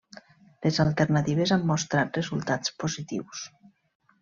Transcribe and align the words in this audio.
Les 0.65 0.79
alternatives 0.83 1.53
han 1.57 1.67
mostrat 1.73 2.19
resultats 2.21 2.75
positius. 2.85 3.47